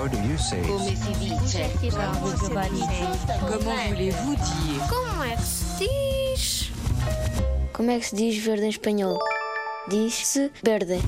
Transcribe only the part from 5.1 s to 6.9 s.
é que se diz?